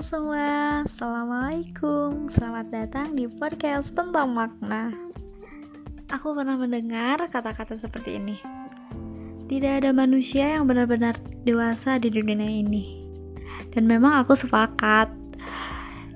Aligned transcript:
semua, 0.00 0.88
Assalamualaikum. 0.88 2.32
Selamat 2.32 2.72
datang 2.72 3.12
di 3.12 3.28
podcast 3.28 3.92
tentang 3.92 4.32
makna. 4.32 4.88
Aku 6.08 6.32
pernah 6.32 6.56
mendengar 6.56 7.20
kata-kata 7.28 7.76
seperti 7.76 8.16
ini. 8.16 8.40
Tidak 9.52 9.84
ada 9.84 9.92
manusia 9.92 10.56
yang 10.56 10.64
benar-benar 10.64 11.20
dewasa 11.44 12.00
di 12.00 12.08
dunia 12.08 12.40
ini. 12.40 13.04
Dan 13.76 13.84
memang 13.84 14.24
aku 14.24 14.32
sepakat. 14.32 15.12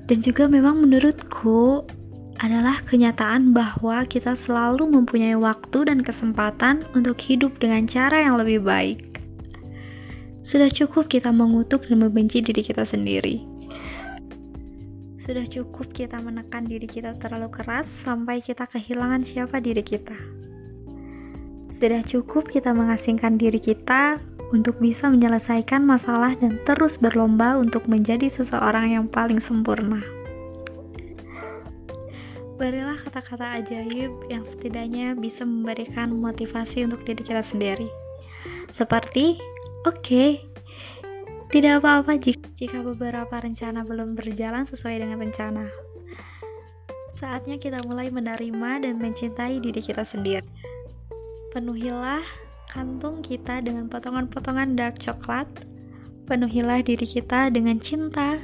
Dan 0.08 0.24
juga 0.24 0.48
memang 0.48 0.80
menurutku 0.80 1.84
adalah 2.40 2.80
kenyataan 2.88 3.52
bahwa 3.52 4.08
kita 4.08 4.40
selalu 4.40 4.88
mempunyai 4.88 5.36
waktu 5.36 5.84
dan 5.84 6.00
kesempatan 6.00 6.80
untuk 6.96 7.20
hidup 7.20 7.52
dengan 7.60 7.84
cara 7.84 8.24
yang 8.24 8.40
lebih 8.40 8.64
baik. 8.64 9.20
Sudah 10.48 10.72
cukup 10.72 11.12
kita 11.12 11.28
mengutuk 11.28 11.84
dan 11.92 12.00
membenci 12.00 12.40
diri 12.40 12.64
kita 12.64 12.88
sendiri. 12.88 13.55
Sudah 15.26 15.42
cukup 15.50 15.90
kita 15.90 16.22
menekan 16.22 16.70
diri 16.70 16.86
kita 16.86 17.18
terlalu 17.18 17.50
keras 17.50 17.90
sampai 18.06 18.38
kita 18.38 18.62
kehilangan 18.70 19.26
siapa 19.26 19.58
diri 19.58 19.82
kita. 19.82 20.14
Sudah 21.74 22.06
cukup 22.06 22.46
kita 22.46 22.70
mengasingkan 22.70 23.34
diri 23.34 23.58
kita 23.58 24.22
untuk 24.54 24.78
bisa 24.78 25.10
menyelesaikan 25.10 25.82
masalah 25.82 26.38
dan 26.38 26.62
terus 26.62 26.94
berlomba 26.94 27.58
untuk 27.58 27.90
menjadi 27.90 28.30
seseorang 28.30 28.94
yang 28.94 29.10
paling 29.10 29.42
sempurna. 29.42 29.98
Berilah 32.54 32.96
kata-kata 33.02 33.60
ajaib 33.60 34.14
yang 34.30 34.46
setidaknya 34.46 35.18
bisa 35.18 35.42
memberikan 35.42 36.14
motivasi 36.16 36.86
untuk 36.86 37.02
diri 37.02 37.26
kita 37.26 37.42
sendiri. 37.42 37.90
Seperti 38.78 39.36
Oke, 39.86 40.02
okay. 40.02 40.30
Tidak 41.46 41.82
apa-apa 41.82 42.18
jika 42.58 42.82
beberapa 42.82 43.38
rencana 43.38 43.86
belum 43.86 44.18
berjalan 44.18 44.66
sesuai 44.66 44.98
dengan 44.98 45.22
rencana. 45.22 45.70
Saatnya 47.16 47.56
kita 47.56 47.80
mulai 47.86 48.10
menerima 48.10 48.82
dan 48.82 48.98
mencintai 48.98 49.62
diri 49.62 49.80
kita 49.80 50.02
sendiri. 50.04 50.44
Penuhilah 51.54 52.20
kantung 52.68 53.24
kita 53.24 53.64
dengan 53.64 53.88
potongan-potongan 53.88 54.76
dark 54.76 55.00
coklat. 55.00 55.48
Penuhilah 56.26 56.82
diri 56.82 57.06
kita 57.06 57.54
dengan 57.54 57.78
cinta, 57.78 58.42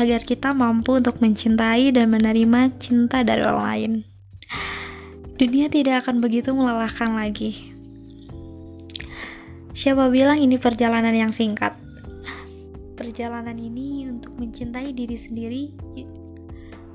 agar 0.00 0.24
kita 0.24 0.56
mampu 0.56 0.96
untuk 0.96 1.20
mencintai 1.20 1.92
dan 1.92 2.08
menerima 2.08 2.72
cinta 2.80 3.20
dari 3.20 3.44
orang 3.44 3.60
lain. 3.60 3.92
Dunia 5.36 5.68
tidak 5.68 6.08
akan 6.08 6.24
begitu 6.24 6.52
melelahkan 6.56 7.16
lagi 7.16 7.70
Siapa 9.80 10.12
bilang 10.12 10.36
ini 10.36 10.60
perjalanan 10.60 11.16
yang 11.16 11.32
singkat? 11.32 11.72
Perjalanan 13.10 13.58
ini 13.58 14.06
untuk 14.06 14.30
mencintai 14.38 14.94
diri 14.94 15.18
sendiri. 15.18 15.74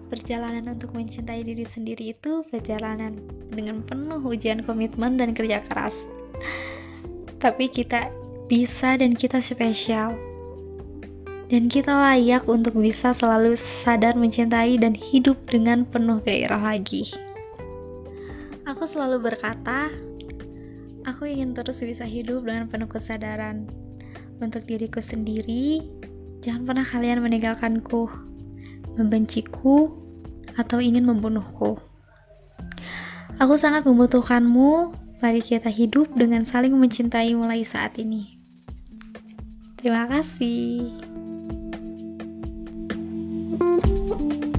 Perjalanan 0.07 0.71
untuk 0.71 0.95
mencintai 0.95 1.43
diri 1.43 1.67
sendiri 1.67 2.15
itu 2.15 2.39
perjalanan 2.47 3.19
dengan 3.51 3.83
penuh 3.83 4.23
ujian 4.23 4.63
komitmen 4.63 5.19
dan 5.19 5.35
kerja 5.35 5.59
keras. 5.67 5.91
Tapi 7.43 7.67
kita 7.67 8.07
bisa 8.47 8.95
dan 8.95 9.11
kita 9.11 9.43
spesial. 9.43 10.15
Dan 11.51 11.67
kita 11.67 11.91
layak 11.91 12.47
untuk 12.47 12.79
bisa 12.79 13.11
selalu 13.11 13.59
sadar 13.83 14.15
mencintai 14.15 14.79
dan 14.79 14.95
hidup 14.95 15.35
dengan 15.51 15.83
penuh 15.83 16.23
gairah 16.23 16.63
lagi. 16.63 17.11
Aku 18.63 18.87
selalu 18.87 19.19
berkata, 19.19 19.91
Aku 21.03 21.27
ingin 21.27 21.51
terus 21.51 21.83
bisa 21.83 22.07
hidup 22.07 22.47
dengan 22.47 22.71
penuh 22.71 22.87
kesadaran. 22.87 23.67
Untuk 24.35 24.67
diriku 24.67 24.99
sendiri, 24.99 25.79
jangan 26.45 26.61
pernah 26.69 26.85
kalian 26.85 27.25
meninggalkanku, 27.25 28.05
membenciku, 29.01 29.89
atau 30.53 30.77
ingin 30.77 31.09
membunuhku. 31.09 31.81
Aku 33.41 33.57
sangat 33.57 33.89
membutuhkanmu. 33.89 34.93
Mari 35.25 35.41
kita 35.41 35.73
hidup 35.73 36.13
dengan 36.13 36.45
saling 36.45 36.77
mencintai 36.77 37.33
mulai 37.33 37.65
saat 37.65 37.97
ini. 37.97 38.37
Terima 39.81 40.05
kasih. 40.05 40.93
thank 43.55 44.43
you 44.43 44.54